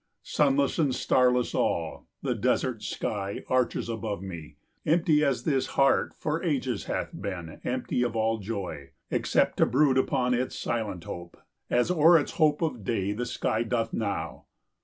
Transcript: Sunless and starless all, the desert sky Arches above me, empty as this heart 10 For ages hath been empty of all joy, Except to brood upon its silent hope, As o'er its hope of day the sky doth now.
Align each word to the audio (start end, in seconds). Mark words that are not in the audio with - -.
Sunless 0.23 0.79
and 0.79 0.95
starless 0.95 1.53
all, 1.53 2.07
the 2.23 2.33
desert 2.33 2.81
sky 2.81 3.43
Arches 3.49 3.87
above 3.87 4.23
me, 4.23 4.55
empty 4.83 5.23
as 5.23 5.43
this 5.43 5.67
heart 5.77 6.13
10 6.13 6.17
For 6.19 6.43
ages 6.43 6.85
hath 6.85 7.11
been 7.13 7.61
empty 7.63 8.01
of 8.01 8.15
all 8.15 8.39
joy, 8.39 8.93
Except 9.11 9.57
to 9.57 9.67
brood 9.67 9.99
upon 9.99 10.33
its 10.33 10.57
silent 10.57 11.03
hope, 11.03 11.37
As 11.69 11.91
o'er 11.91 12.17
its 12.17 12.31
hope 12.31 12.63
of 12.63 12.83
day 12.83 13.11
the 13.11 13.27
sky 13.27 13.61
doth 13.61 13.93
now. 13.93 14.45